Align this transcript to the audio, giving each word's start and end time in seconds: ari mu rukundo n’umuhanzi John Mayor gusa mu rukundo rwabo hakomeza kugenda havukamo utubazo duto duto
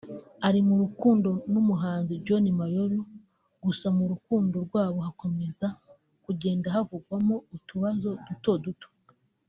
ari 0.47 0.59
mu 0.67 0.75
rukundo 0.81 1.29
n’umuhanzi 1.51 2.13
John 2.25 2.45
Mayor 2.59 2.91
gusa 3.63 3.87
mu 3.97 4.03
rukundo 4.11 4.55
rwabo 4.65 4.99
hakomeza 5.07 5.67
kugenda 6.25 6.67
havukamo 6.75 7.35
utubazo 7.55 8.11
duto 8.27 8.53
duto 8.65 8.89